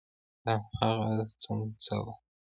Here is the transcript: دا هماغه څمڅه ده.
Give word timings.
دا 0.43 0.53
هماغه 0.77 1.23
څمڅه 1.41 1.95
ده. 2.05 2.13